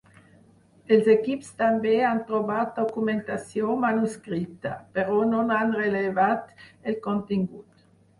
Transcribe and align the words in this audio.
Els 0.95 1.07
equips 1.15 1.49
també 1.57 1.91
han 2.11 2.21
trobat 2.31 2.71
documentació 2.79 3.75
manuscrita, 3.83 4.71
però 4.95 5.19
no 5.35 5.43
n’han 5.51 5.77
revelat 5.81 6.49
el 6.93 6.97
contingut. 7.05 7.85